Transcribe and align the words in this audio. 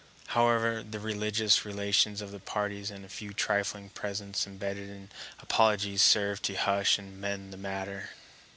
However, 0.29 0.81
the 0.81 0.99
religious 0.99 1.63
relations 1.63 2.21
of 2.21 2.31
the 2.31 2.39
parties 2.39 2.89
and 2.89 3.05
a 3.05 3.07
few 3.07 3.33
trifling 3.33 3.89
presents 3.89 4.47
embedded 4.47 4.89
in 4.89 5.11
apologies 5.39 6.01
served 6.01 6.41
to 6.45 6.55
hush 6.55 6.97
and 6.97 7.21
mend 7.21 7.53
the 7.53 7.57
matter. 7.57 8.09